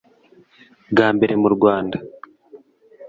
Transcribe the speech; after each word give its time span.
Bwa 0.91 1.07
mbere 1.15 1.33
mu 1.41 1.47
Rwanda 1.55 1.97